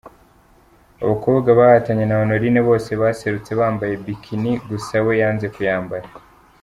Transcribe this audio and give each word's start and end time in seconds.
Abakobwa 1.03 1.49
bahatanye 1.59 2.03
na 2.05 2.17
Honoline 2.19 2.59
bose 2.69 2.89
baserutse 3.01 3.51
bambaye 3.59 3.93
Bikini 4.05 4.51
gusa 4.69 4.93
we 5.05 5.13
yanze 5.21 5.45
kuyambara. 5.55 6.07